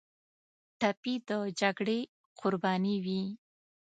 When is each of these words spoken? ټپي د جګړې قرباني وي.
ټپي 0.79 1.13
د 1.27 1.31
جګړې 1.59 1.99
قرباني 2.39 2.95
وي. 3.05 3.21